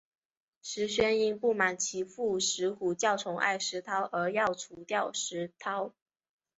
[0.63, 5.93] 石宣因不满其父石虎较宠爱石韬而要除掉石韬。